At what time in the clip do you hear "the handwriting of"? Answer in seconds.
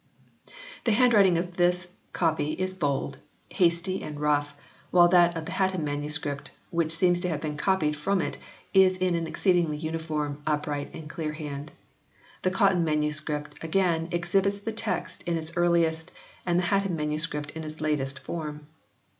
0.85-1.57